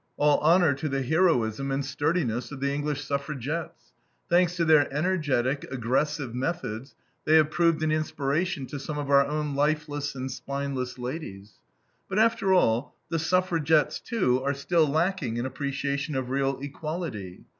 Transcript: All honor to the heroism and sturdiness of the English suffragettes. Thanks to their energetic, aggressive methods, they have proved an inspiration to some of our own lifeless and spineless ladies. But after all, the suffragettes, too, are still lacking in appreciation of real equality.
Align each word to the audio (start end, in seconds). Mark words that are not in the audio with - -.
All 0.17 0.39
honor 0.39 0.73
to 0.73 0.89
the 0.89 1.03
heroism 1.03 1.69
and 1.69 1.85
sturdiness 1.85 2.51
of 2.51 2.59
the 2.59 2.73
English 2.73 3.03
suffragettes. 3.05 3.93
Thanks 4.31 4.55
to 4.55 4.65
their 4.65 4.91
energetic, 4.91 5.63
aggressive 5.71 6.33
methods, 6.33 6.95
they 7.25 7.35
have 7.35 7.51
proved 7.51 7.83
an 7.83 7.91
inspiration 7.91 8.65
to 8.65 8.79
some 8.79 8.97
of 8.97 9.11
our 9.11 9.23
own 9.23 9.53
lifeless 9.53 10.15
and 10.15 10.31
spineless 10.31 10.97
ladies. 10.97 11.59
But 12.09 12.17
after 12.17 12.51
all, 12.51 12.95
the 13.09 13.19
suffragettes, 13.19 13.99
too, 13.99 14.41
are 14.43 14.55
still 14.55 14.87
lacking 14.87 15.37
in 15.37 15.45
appreciation 15.45 16.15
of 16.15 16.31
real 16.31 16.59
equality. 16.61 17.45